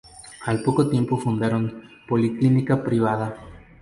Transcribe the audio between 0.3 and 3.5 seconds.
Al poco tiempo fundaron Policlínica Privada".